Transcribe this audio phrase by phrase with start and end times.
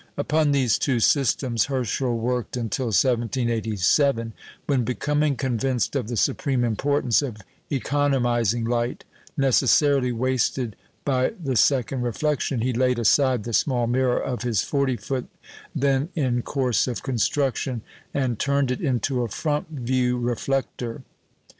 [0.17, 4.33] Upon these two systems Herschel worked until 1787,
[4.65, 7.37] when, becoming convinced of the supreme importance of
[7.71, 9.03] economising light
[9.37, 10.75] (necessarily wasted
[11.05, 15.27] by the second reflection), he laid aside the small mirror of his forty foot
[15.75, 21.03] then in course of construction, and turned it into a "front view" reflector.